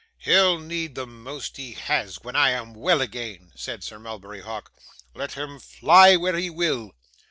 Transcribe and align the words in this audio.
'He'll 0.17 0.57
need 0.57 0.95
the 0.95 1.05
most 1.05 1.57
he 1.57 1.73
has, 1.73 2.23
when 2.23 2.35
I 2.35 2.49
am 2.49 2.73
well 2.73 3.01
again,' 3.01 3.51
said 3.55 3.83
Sir 3.83 3.99
Mulberry 3.99 4.41
Hawk, 4.41 4.71
'let 5.13 5.33
him 5.33 5.59
fly 5.59 6.15
where 6.15 6.35
he 6.37 6.49
will. 6.49 6.93